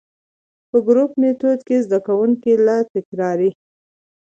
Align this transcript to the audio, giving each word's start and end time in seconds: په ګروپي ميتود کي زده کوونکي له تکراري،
په 0.69 0.77
ګروپي 0.87 1.17
ميتود 1.21 1.59
کي 1.67 1.75
زده 1.85 1.99
کوونکي 2.07 2.51
له 2.65 2.75
تکراري، 2.93 3.49